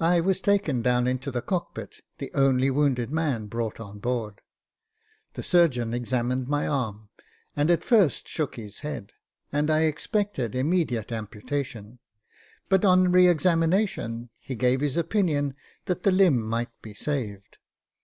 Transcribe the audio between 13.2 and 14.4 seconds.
examination